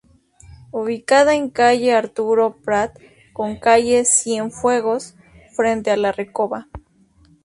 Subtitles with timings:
[0.71, 2.97] Ubicada en calle Arturo Prat
[3.33, 5.13] con calle Cienfuegos,
[5.55, 6.69] frente a La Recova.